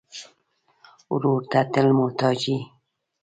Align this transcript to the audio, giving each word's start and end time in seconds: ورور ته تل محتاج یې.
ورور 1.13 1.41
ته 1.51 1.59
تل 1.73 1.87
محتاج 1.99 2.39
یې. 2.51 2.59